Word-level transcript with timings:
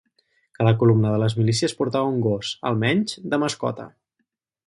Cada 0.59 0.71
columna 0.83 1.11
de 1.15 1.19
les 1.23 1.35
milícies 1.41 1.75
portava 1.81 2.09
un 2.13 2.17
gos, 2.27 2.55
almenys, 2.71 3.15
de 3.35 3.41
mascota 3.45 3.87